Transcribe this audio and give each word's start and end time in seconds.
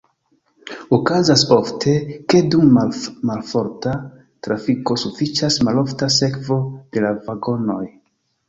Okazas 0.95 1.41
ofte, 1.55 1.93
ke 2.33 2.41
dum 2.55 2.71
malforta 3.29 3.93
trafiko 4.49 4.99
sufiĉas 5.05 5.59
malofta 5.69 6.11
sekvo 6.19 6.61
de 6.97 7.07
la 7.09 7.17
vagonoj. 7.31 7.83